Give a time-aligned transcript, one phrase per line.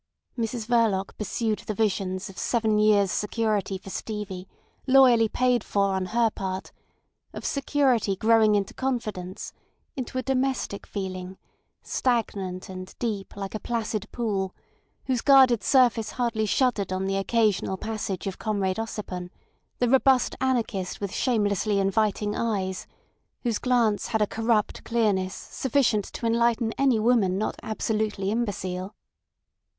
[0.35, 4.47] Mrs Verloc pursued the visions of seven years' security for Stevie,
[4.87, 6.71] loyally paid for on her part;
[7.33, 9.53] of security growing into confidence,
[9.95, 11.37] into a domestic feeling,
[11.83, 14.55] stagnant and deep like a placid pool,
[15.05, 19.29] whose guarded surface hardly shuddered on the occasional passage of Comrade Ossipon,
[19.77, 22.87] the robust anarchist with shamelessly inviting eyes,
[23.43, 28.95] whose glance had a corrupt clearness sufficient to enlighten any woman not absolutely imbecile.